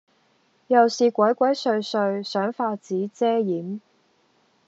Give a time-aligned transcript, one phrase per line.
[0.65, 3.79] 又是鬼鬼祟祟，想法子遮掩，